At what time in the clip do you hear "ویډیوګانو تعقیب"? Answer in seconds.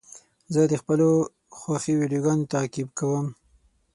1.99-2.89